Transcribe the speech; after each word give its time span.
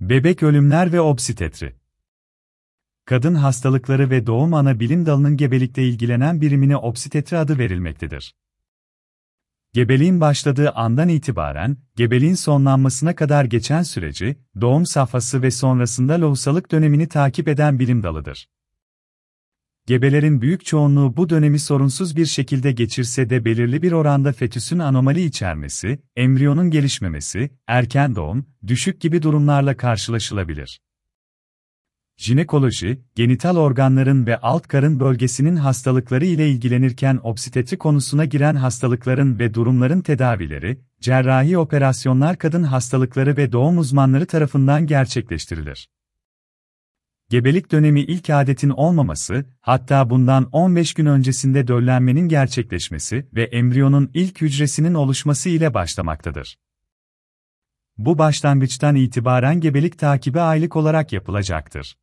Bebek 0.00 0.42
ölümler 0.42 0.92
ve 0.92 1.00
obstetri. 1.00 1.74
Kadın 3.04 3.34
hastalıkları 3.34 4.10
ve 4.10 4.26
doğum 4.26 4.54
ana 4.54 4.80
bilim 4.80 5.06
dalının 5.06 5.36
gebelikle 5.36 5.88
ilgilenen 5.88 6.40
birimine 6.40 6.76
obstetri 6.76 7.38
adı 7.38 7.58
verilmektedir. 7.58 8.34
Gebeliğin 9.72 10.20
başladığı 10.20 10.70
andan 10.70 11.08
itibaren, 11.08 11.76
gebeliğin 11.96 12.34
sonlanmasına 12.34 13.14
kadar 13.14 13.44
geçen 13.44 13.82
süreci, 13.82 14.36
doğum 14.60 14.86
safhası 14.86 15.42
ve 15.42 15.50
sonrasında 15.50 16.20
lohusalık 16.20 16.72
dönemini 16.72 17.08
takip 17.08 17.48
eden 17.48 17.78
bilim 17.78 18.02
dalıdır. 18.02 18.48
Gebelerin 19.90 20.40
büyük 20.42 20.64
çoğunluğu 20.64 21.16
bu 21.16 21.28
dönemi 21.28 21.58
sorunsuz 21.58 22.16
bir 22.16 22.26
şekilde 22.26 22.72
geçirse 22.72 23.30
de 23.30 23.44
belirli 23.44 23.82
bir 23.82 23.92
oranda 23.92 24.32
fetüsün 24.32 24.78
anomali 24.78 25.24
içermesi, 25.24 25.98
embriyonun 26.16 26.70
gelişmemesi, 26.70 27.50
erken 27.66 28.16
doğum, 28.16 28.46
düşük 28.66 29.00
gibi 29.00 29.22
durumlarla 29.22 29.76
karşılaşılabilir. 29.76 30.80
Jinekoloji, 32.16 33.00
genital 33.14 33.56
organların 33.56 34.26
ve 34.26 34.40
alt 34.40 34.68
karın 34.68 35.00
bölgesinin 35.00 35.56
hastalıkları 35.56 36.24
ile 36.24 36.50
ilgilenirken 36.50 37.20
obstetri 37.22 37.78
konusuna 37.78 38.24
giren 38.24 38.54
hastalıkların 38.54 39.38
ve 39.38 39.54
durumların 39.54 40.00
tedavileri, 40.00 40.80
cerrahi 41.00 41.58
operasyonlar 41.58 42.38
kadın 42.38 42.62
hastalıkları 42.62 43.36
ve 43.36 43.52
doğum 43.52 43.78
uzmanları 43.78 44.26
tarafından 44.26 44.86
gerçekleştirilir. 44.86 45.88
Gebelik 47.30 47.72
dönemi 47.72 48.00
ilk 48.00 48.30
adetin 48.30 48.70
olmaması, 48.70 49.44
hatta 49.60 50.10
bundan 50.10 50.48
15 50.52 50.94
gün 50.94 51.06
öncesinde 51.06 51.68
döllenmenin 51.68 52.28
gerçekleşmesi 52.28 53.28
ve 53.34 53.42
embriyonun 53.44 54.10
ilk 54.14 54.40
hücresinin 54.40 54.94
oluşması 54.94 55.48
ile 55.48 55.74
başlamaktadır. 55.74 56.58
Bu 57.98 58.18
başlangıçtan 58.18 58.96
itibaren 58.96 59.60
gebelik 59.60 59.98
takibi 59.98 60.40
aylık 60.40 60.76
olarak 60.76 61.12
yapılacaktır. 61.12 61.98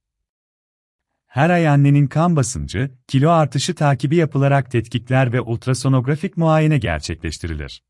Her 1.26 1.50
ay 1.50 1.68
annenin 1.68 2.08
kan 2.08 2.36
basıncı, 2.36 2.92
kilo 3.08 3.30
artışı 3.30 3.76
takibi 3.76 4.16
yapılarak 4.16 4.72
tetkikler 4.72 5.34
ve 5.34 5.42
ultrasonografik 5.42 6.38
muayene 6.38 6.78
gerçekleştirilir. 6.78 7.84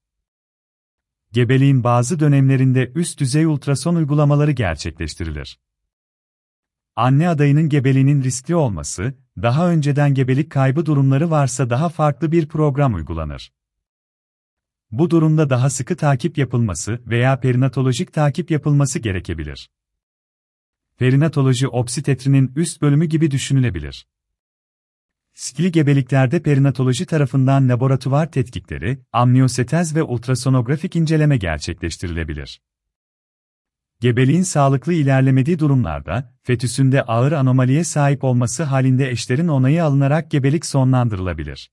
Gebeliğin 1.31 1.83
bazı 1.83 2.19
dönemlerinde 2.19 2.91
üst 2.95 3.19
düzey 3.19 3.45
ultrason 3.45 3.95
uygulamaları 3.95 4.51
gerçekleştirilir. 4.51 5.59
Anne 6.97 7.29
adayının 7.29 7.69
gebeliğinin 7.69 8.23
riskli 8.23 8.55
olması, 8.55 9.13
daha 9.41 9.69
önceden 9.69 10.13
gebelik 10.13 10.51
kaybı 10.51 10.85
durumları 10.85 11.29
varsa 11.31 11.69
daha 11.69 11.89
farklı 11.89 12.31
bir 12.31 12.47
program 12.47 12.93
uygulanır. 12.93 13.51
Bu 14.91 15.09
durumda 15.09 15.49
daha 15.49 15.69
sıkı 15.69 15.97
takip 15.97 16.37
yapılması 16.37 17.01
veya 17.05 17.39
perinatolojik 17.39 18.13
takip 18.13 18.51
yapılması 18.51 18.99
gerekebilir. 18.99 19.69
Perinatoloji 20.97 21.67
obstetrinin 21.67 22.51
üst 22.55 22.81
bölümü 22.81 23.05
gibi 23.05 23.31
düşünülebilir. 23.31 24.07
Skili 25.33 25.71
gebeliklerde 25.71 26.41
perinatoloji 26.41 27.05
tarafından 27.05 27.69
laboratuvar 27.69 28.31
tetkikleri, 28.31 28.99
amniyosetez 29.11 29.95
ve 29.95 30.03
ultrasonografik 30.03 30.95
inceleme 30.95 31.37
gerçekleştirilebilir. 31.37 32.61
Gebeliğin 34.01 34.43
sağlıklı 34.43 34.93
ilerlemediği 34.93 35.59
durumlarda, 35.59 36.33
fetüsünde 36.43 37.03
ağır 37.03 37.31
anomaliye 37.31 37.83
sahip 37.83 38.23
olması 38.23 38.63
halinde 38.63 39.09
eşlerin 39.09 39.47
onayı 39.47 39.83
alınarak 39.83 40.31
gebelik 40.31 40.65
sonlandırılabilir. 40.65 41.71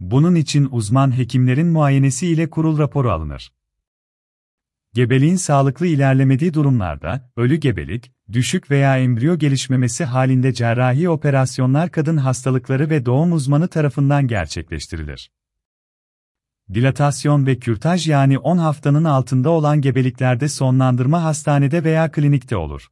Bunun 0.00 0.34
için 0.34 0.68
uzman 0.70 1.18
hekimlerin 1.18 1.66
muayenesi 1.66 2.26
ile 2.26 2.50
kurul 2.50 2.78
raporu 2.78 3.10
alınır. 3.10 3.52
Gebeliğin 4.94 5.36
sağlıklı 5.36 5.86
ilerlemediği 5.86 6.54
durumlarda, 6.54 7.32
ölü 7.36 7.56
gebelik, 7.56 8.12
düşük 8.32 8.70
veya 8.70 8.98
embriyo 8.98 9.38
gelişmemesi 9.38 10.04
halinde 10.04 10.52
cerrahi 10.52 11.08
operasyonlar 11.08 11.90
kadın 11.90 12.16
hastalıkları 12.16 12.90
ve 12.90 13.06
doğum 13.06 13.32
uzmanı 13.32 13.68
tarafından 13.68 14.26
gerçekleştirilir. 14.26 15.30
Dilatasyon 16.74 17.46
ve 17.46 17.58
kürtaj 17.58 18.08
yani 18.08 18.38
10 18.38 18.58
haftanın 18.58 19.04
altında 19.04 19.50
olan 19.50 19.80
gebeliklerde 19.80 20.48
sonlandırma 20.48 21.22
hastanede 21.24 21.84
veya 21.84 22.10
klinikte 22.10 22.56
olur. 22.56 22.88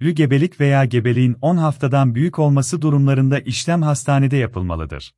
Ölü 0.00 0.10
gebelik 0.10 0.60
veya 0.60 0.84
gebeliğin 0.84 1.36
10 1.40 1.56
haftadan 1.56 2.14
büyük 2.14 2.38
olması 2.38 2.82
durumlarında 2.82 3.40
işlem 3.40 3.82
hastanede 3.82 4.36
yapılmalıdır. 4.36 5.14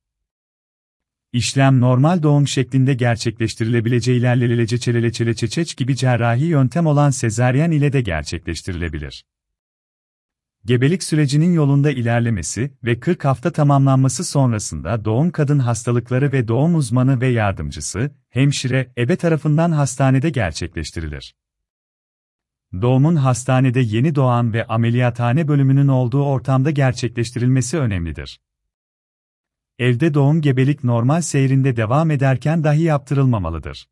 İşlem 1.33 1.81
normal 1.81 2.23
doğum 2.23 2.49
şeklinde 2.49 2.95
gerçekleştirilebileceği 2.95 4.19
ilerlelece 4.19 4.79
çelele 4.79 5.13
çeçeç 5.13 5.77
gibi 5.77 5.97
cerrahi 5.97 6.45
yöntem 6.45 6.87
olan 6.87 7.11
sezaryen 7.11 7.71
ile 7.71 7.93
de 7.93 8.01
gerçekleştirilebilir. 8.01 9.25
Gebelik 10.65 11.03
sürecinin 11.03 11.53
yolunda 11.53 11.91
ilerlemesi 11.91 12.73
ve 12.85 13.01
40 13.01 13.25
hafta 13.25 13.53
tamamlanması 13.53 14.25
sonrasında 14.25 15.05
doğum 15.05 15.31
kadın 15.31 15.59
hastalıkları 15.59 16.33
ve 16.33 16.49
doğum 16.49 16.75
uzmanı 16.75 17.21
ve 17.21 17.29
yardımcısı, 17.29 18.11
hemşire, 18.29 18.93
ebe 18.99 19.17
tarafından 19.17 19.73
hastanede 19.73 20.31
gerçekleştirilir. 20.31 21.35
Doğumun 22.83 23.17
hastanede 23.17 23.81
yeni 23.81 24.15
doğan 24.15 24.53
ve 24.53 24.67
ameliyathane 24.67 25.49
bölümünün 25.49 25.89
olduğu 25.89 26.25
ortamda 26.25 26.71
gerçekleştirilmesi 26.71 27.79
önemlidir. 27.79 28.41
Evde 29.79 30.15
doğum 30.15 30.41
gebelik 30.41 30.85
normal 30.85 31.21
seyrinde 31.21 31.77
devam 31.77 32.11
ederken 32.11 32.65
dahi 32.65 32.83
yaptırılmamalıdır. 32.83 33.89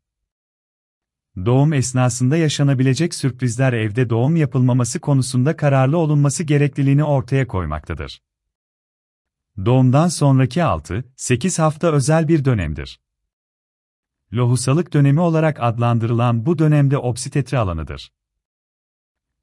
Doğum 1.45 1.73
esnasında 1.73 2.37
yaşanabilecek 2.37 3.13
sürprizler 3.13 3.73
evde 3.73 4.09
doğum 4.09 4.35
yapılmaması 4.35 4.99
konusunda 4.99 5.57
kararlı 5.57 5.97
olunması 5.97 6.43
gerekliliğini 6.43 7.03
ortaya 7.03 7.47
koymaktadır. 7.47 8.21
Doğumdan 9.65 10.07
sonraki 10.07 10.59
6-8 10.59 11.61
hafta 11.61 11.91
özel 11.91 12.27
bir 12.27 12.45
dönemdir. 12.45 12.99
Lohusalık 14.33 14.93
dönemi 14.93 15.19
olarak 15.19 15.57
adlandırılan 15.59 16.45
bu 16.45 16.59
dönemde 16.59 16.97
obstetri 16.97 17.57
alanıdır. 17.57 18.11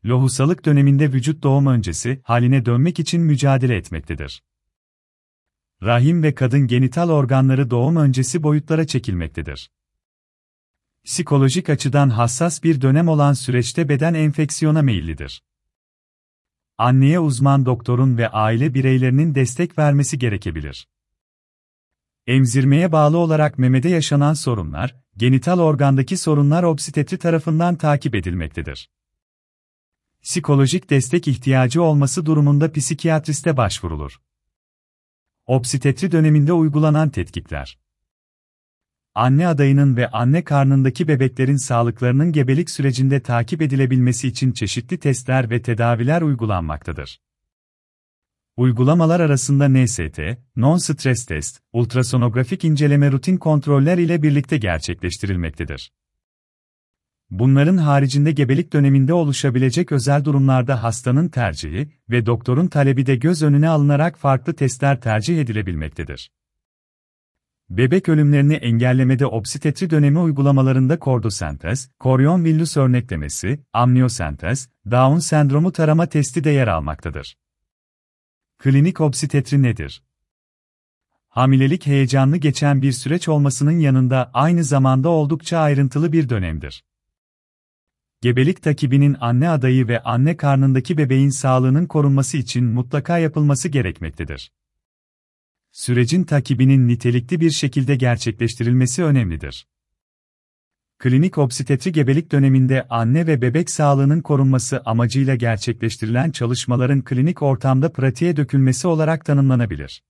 Lohusalık 0.04 0.64
döneminde 0.64 1.12
vücut 1.12 1.42
doğum 1.42 1.66
öncesi 1.66 2.20
haline 2.24 2.66
dönmek 2.66 3.00
için 3.00 3.20
mücadele 3.20 3.76
etmektedir. 3.76 4.42
Rahim 5.82 6.22
ve 6.22 6.34
kadın 6.34 6.66
genital 6.66 7.10
organları 7.10 7.70
doğum 7.70 7.96
öncesi 7.96 8.42
boyutlara 8.42 8.86
çekilmektedir. 8.86 9.70
Psikolojik 11.04 11.70
açıdan 11.70 12.10
hassas 12.10 12.62
bir 12.62 12.80
dönem 12.80 13.08
olan 13.08 13.32
süreçte 13.32 13.88
beden 13.88 14.14
enfeksiyona 14.14 14.82
meyillidir. 14.82 15.42
Anneye 16.78 17.18
uzman 17.20 17.66
doktorun 17.66 18.18
ve 18.18 18.28
aile 18.28 18.74
bireylerinin 18.74 19.34
destek 19.34 19.78
vermesi 19.78 20.18
gerekebilir. 20.18 20.88
Emzirmeye 22.26 22.92
bağlı 22.92 23.18
olarak 23.18 23.58
memede 23.58 23.88
yaşanan 23.88 24.34
sorunlar, 24.34 24.96
genital 25.16 25.58
organdaki 25.58 26.16
sorunlar 26.16 26.62
obstetri 26.62 27.18
tarafından 27.18 27.76
takip 27.76 28.14
edilmektedir. 28.14 28.90
Psikolojik 30.22 30.90
destek 30.90 31.28
ihtiyacı 31.28 31.82
olması 31.82 32.26
durumunda 32.26 32.72
psikiyatriste 32.72 33.56
başvurulur. 33.56 34.20
Obstetri 35.46 36.12
döneminde 36.12 36.52
uygulanan 36.52 37.10
tetkikler 37.10 37.83
anne 39.14 39.46
adayının 39.46 39.96
ve 39.96 40.08
anne 40.08 40.44
karnındaki 40.44 41.08
bebeklerin 41.08 41.56
sağlıklarının 41.56 42.32
gebelik 42.32 42.70
sürecinde 42.70 43.20
takip 43.20 43.62
edilebilmesi 43.62 44.28
için 44.28 44.52
çeşitli 44.52 44.98
testler 44.98 45.50
ve 45.50 45.62
tedaviler 45.62 46.22
uygulanmaktadır. 46.22 47.20
Uygulamalar 48.56 49.20
arasında 49.20 49.68
NST, 49.68 50.20
non-stress 50.56 51.26
test, 51.26 51.60
ultrasonografik 51.72 52.64
inceleme 52.64 53.12
rutin 53.12 53.36
kontroller 53.36 53.98
ile 53.98 54.22
birlikte 54.22 54.58
gerçekleştirilmektedir. 54.58 55.92
Bunların 57.30 57.76
haricinde 57.76 58.32
gebelik 58.32 58.72
döneminde 58.72 59.14
oluşabilecek 59.14 59.92
özel 59.92 60.24
durumlarda 60.24 60.82
hastanın 60.82 61.28
tercihi 61.28 61.88
ve 62.10 62.26
doktorun 62.26 62.66
talebi 62.66 63.06
de 63.06 63.16
göz 63.16 63.42
önüne 63.42 63.68
alınarak 63.68 64.18
farklı 64.18 64.54
testler 64.54 65.00
tercih 65.00 65.40
edilebilmektedir. 65.40 66.30
Bebek 67.70 68.08
ölümlerini 68.08 68.54
engellemede 68.54 69.26
obstetri 69.26 69.90
dönemi 69.90 70.18
uygulamalarında 70.18 70.98
kordosentez, 70.98 71.90
koryon 71.98 72.44
villus 72.44 72.76
örneklemesi, 72.76 73.60
amniyosentez, 73.72 74.68
Down 74.90 75.18
sendromu 75.18 75.72
tarama 75.72 76.06
testi 76.06 76.44
de 76.44 76.50
yer 76.50 76.68
almaktadır. 76.68 77.36
Klinik 78.58 79.00
obstetri 79.00 79.62
nedir? 79.62 80.02
Hamilelik 81.28 81.86
heyecanlı 81.86 82.36
geçen 82.36 82.82
bir 82.82 82.92
süreç 82.92 83.28
olmasının 83.28 83.78
yanında 83.78 84.30
aynı 84.34 84.64
zamanda 84.64 85.08
oldukça 85.08 85.58
ayrıntılı 85.58 86.12
bir 86.12 86.28
dönemdir. 86.28 86.84
Gebelik 88.20 88.62
takibinin 88.62 89.16
anne 89.20 89.48
adayı 89.48 89.88
ve 89.88 90.02
anne 90.02 90.36
karnındaki 90.36 90.98
bebeğin 90.98 91.30
sağlığının 91.30 91.86
korunması 91.86 92.36
için 92.36 92.64
mutlaka 92.64 93.18
yapılması 93.18 93.68
gerekmektedir 93.68 94.50
sürecin 95.74 96.24
takibinin 96.24 96.88
nitelikli 96.88 97.40
bir 97.40 97.50
şekilde 97.50 97.96
gerçekleştirilmesi 97.96 99.04
önemlidir. 99.04 99.66
Klinik 100.98 101.38
obstetri 101.38 101.92
gebelik 101.92 102.32
döneminde 102.32 102.86
anne 102.90 103.26
ve 103.26 103.42
bebek 103.42 103.70
sağlığının 103.70 104.20
korunması 104.20 104.82
amacıyla 104.84 105.34
gerçekleştirilen 105.34 106.30
çalışmaların 106.30 107.04
klinik 107.04 107.42
ortamda 107.42 107.92
pratiğe 107.92 108.36
dökülmesi 108.36 108.86
olarak 108.86 109.24
tanımlanabilir. 109.24 110.02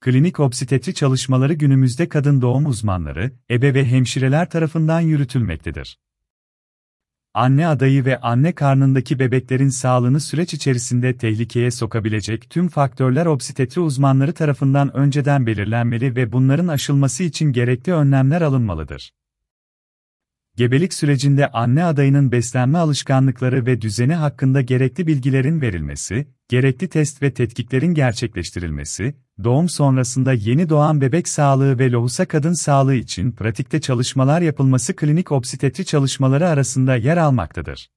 Klinik 0.00 0.40
obstetri 0.40 0.94
çalışmaları 0.94 1.52
günümüzde 1.54 2.08
kadın 2.08 2.40
doğum 2.40 2.66
uzmanları, 2.66 3.32
ebe 3.50 3.74
ve 3.74 3.84
hemşireler 3.84 4.50
tarafından 4.50 5.00
yürütülmektedir. 5.00 5.98
Anne 7.34 7.66
adayı 7.66 8.04
ve 8.04 8.20
anne 8.20 8.52
karnındaki 8.52 9.18
bebeklerin 9.18 9.68
sağlığını 9.68 10.20
süreç 10.20 10.54
içerisinde 10.54 11.16
tehlikeye 11.16 11.70
sokabilecek 11.70 12.50
tüm 12.50 12.68
faktörler 12.68 13.26
obstetri 13.26 13.80
uzmanları 13.80 14.32
tarafından 14.32 14.96
önceden 14.96 15.46
belirlenmeli 15.46 16.16
ve 16.16 16.32
bunların 16.32 16.68
aşılması 16.68 17.22
için 17.22 17.52
gerekli 17.52 17.92
önlemler 17.92 18.42
alınmalıdır. 18.42 19.10
Gebelik 20.56 20.94
sürecinde 20.94 21.50
anne 21.50 21.84
adayının 21.84 22.32
beslenme 22.32 22.78
alışkanlıkları 22.78 23.66
ve 23.66 23.80
düzeni 23.80 24.14
hakkında 24.14 24.60
gerekli 24.60 25.06
bilgilerin 25.06 25.60
verilmesi, 25.60 26.28
gerekli 26.48 26.88
test 26.88 27.22
ve 27.22 27.34
tetkiklerin 27.34 27.94
gerçekleştirilmesi, 27.94 29.14
doğum 29.44 29.68
sonrasında 29.68 30.32
yeni 30.32 30.68
doğan 30.68 31.00
bebek 31.00 31.28
sağlığı 31.28 31.78
ve 31.78 31.90
lohusa 31.90 32.24
kadın 32.24 32.52
sağlığı 32.52 32.94
için 32.94 33.32
pratikte 33.32 33.80
çalışmalar 33.80 34.40
yapılması 34.40 34.96
klinik 34.96 35.32
obstetri 35.32 35.84
çalışmaları 35.84 36.48
arasında 36.48 36.96
yer 36.96 37.16
almaktadır. 37.16 37.90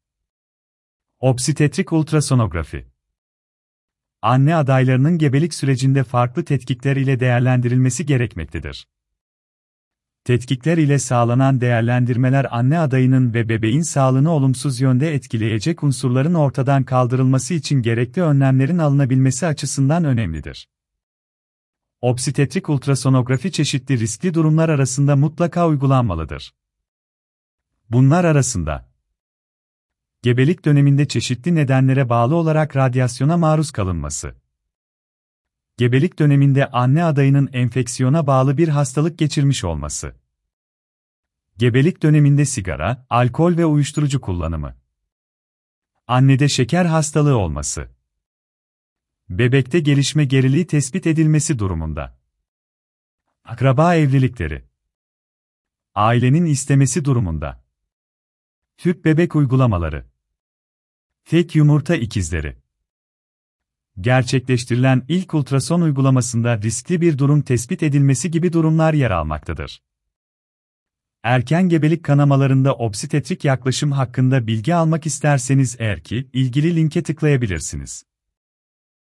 Obstetrik 1.19 1.93
ultrasonografi 1.93 2.85
Anne 4.21 4.55
adaylarının 4.55 5.17
gebelik 5.17 5.53
sürecinde 5.53 6.03
farklı 6.03 6.45
tetkikler 6.45 6.95
ile 6.95 7.19
değerlendirilmesi 7.19 8.05
gerekmektedir. 8.05 8.87
Tetkikler 10.25 10.77
ile 10.77 10.99
sağlanan 10.99 11.61
değerlendirmeler 11.61 12.47
anne 12.57 12.79
adayının 12.79 13.33
ve 13.33 13.49
bebeğin 13.49 13.81
sağlığını 13.81 14.31
olumsuz 14.31 14.81
yönde 14.81 15.13
etkileyecek 15.13 15.83
unsurların 15.83 16.33
ortadan 16.33 16.83
kaldırılması 16.83 17.53
için 17.53 17.81
gerekli 17.81 18.21
önlemlerin 18.21 18.77
alınabilmesi 18.77 19.47
açısından 19.47 20.03
önemlidir. 20.03 20.69
Obstetrik 22.01 22.69
ultrasonografi 22.69 23.51
çeşitli 23.51 23.99
riskli 23.99 24.33
durumlar 24.33 24.69
arasında 24.69 25.15
mutlaka 25.15 25.67
uygulanmalıdır. 25.67 26.53
Bunlar 27.89 28.25
arasında 28.25 28.89
gebelik 30.21 30.65
döneminde 30.65 31.07
çeşitli 31.07 31.55
nedenlere 31.55 32.09
bağlı 32.09 32.35
olarak 32.35 32.75
radyasyona 32.75 33.37
maruz 33.37 33.71
kalınması, 33.71 34.35
gebelik 35.77 36.19
döneminde 36.19 36.71
anne 36.71 37.03
adayının 37.03 37.49
enfeksiyona 37.53 38.27
bağlı 38.27 38.57
bir 38.57 38.67
hastalık 38.67 39.19
geçirmiş 39.19 39.63
olması, 39.63 40.15
gebelik 41.57 42.03
döneminde 42.03 42.45
sigara, 42.45 43.05
alkol 43.09 43.57
ve 43.57 43.65
uyuşturucu 43.65 44.21
kullanımı, 44.21 44.77
annede 46.07 46.49
şeker 46.49 46.85
hastalığı 46.85 47.37
olması, 47.37 47.89
bebekte 49.29 49.79
gelişme 49.79 50.25
geriliği 50.25 50.67
tespit 50.67 51.07
edilmesi 51.07 51.59
durumunda, 51.59 52.19
akraba 53.43 53.95
evlilikleri, 53.95 54.65
ailenin 55.95 56.45
istemesi 56.45 57.05
durumunda, 57.05 57.65
tüp 58.77 59.05
bebek 59.05 59.35
uygulamaları, 59.35 60.05
tek 61.25 61.55
yumurta 61.55 61.95
ikizleri, 61.95 62.64
gerçekleştirilen 64.01 65.03
ilk 65.07 65.33
ultrason 65.33 65.81
uygulamasında 65.81 66.61
riskli 66.61 67.01
bir 67.01 67.17
durum 67.17 67.41
tespit 67.41 67.83
edilmesi 67.83 68.31
gibi 68.31 68.53
durumlar 68.53 68.93
yer 68.93 69.11
almaktadır. 69.11 69.81
Erken 71.23 71.69
gebelik 71.69 72.03
kanamalarında 72.03 72.75
obstetrik 72.75 73.45
yaklaşım 73.45 73.91
hakkında 73.91 74.47
bilgi 74.47 74.75
almak 74.75 75.05
isterseniz 75.05 75.75
eğer 75.79 76.03
ki 76.03 76.29
ilgili 76.33 76.75
linke 76.75 77.03
tıklayabilirsiniz. 77.03 78.03